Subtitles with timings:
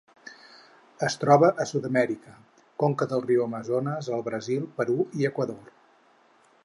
[1.07, 2.33] Es troba a Sud-amèrica:
[2.85, 5.73] conca del riu Amazones al Brasil, Perú i Equador.